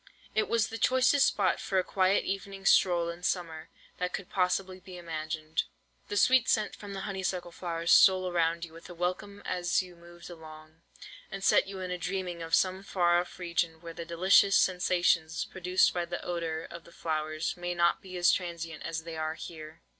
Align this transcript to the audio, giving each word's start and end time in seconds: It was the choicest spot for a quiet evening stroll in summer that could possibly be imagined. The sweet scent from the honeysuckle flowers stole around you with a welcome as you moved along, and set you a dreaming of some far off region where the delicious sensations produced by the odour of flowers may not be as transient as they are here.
It 0.33 0.49
was 0.49 0.69
the 0.69 0.79
choicest 0.79 1.27
spot 1.27 1.59
for 1.59 1.77
a 1.77 1.83
quiet 1.83 2.25
evening 2.25 2.65
stroll 2.65 3.07
in 3.09 3.21
summer 3.21 3.69
that 3.99 4.13
could 4.13 4.31
possibly 4.31 4.79
be 4.79 4.97
imagined. 4.97 5.61
The 6.07 6.17
sweet 6.17 6.49
scent 6.49 6.75
from 6.75 6.93
the 6.93 7.01
honeysuckle 7.01 7.51
flowers 7.51 7.91
stole 7.91 8.27
around 8.27 8.65
you 8.65 8.73
with 8.73 8.89
a 8.89 8.95
welcome 8.95 9.43
as 9.45 9.83
you 9.83 9.95
moved 9.95 10.27
along, 10.27 10.81
and 11.29 11.43
set 11.43 11.67
you 11.67 11.79
a 11.81 11.97
dreaming 11.99 12.41
of 12.41 12.55
some 12.55 12.81
far 12.81 13.19
off 13.19 13.37
region 13.37 13.79
where 13.79 13.93
the 13.93 14.03
delicious 14.03 14.55
sensations 14.55 15.45
produced 15.45 15.93
by 15.93 16.05
the 16.05 16.25
odour 16.25 16.63
of 16.71 16.91
flowers 16.95 17.55
may 17.55 17.75
not 17.75 18.01
be 18.01 18.17
as 18.17 18.31
transient 18.31 18.81
as 18.81 19.03
they 19.03 19.15
are 19.17 19.35
here. 19.35 19.81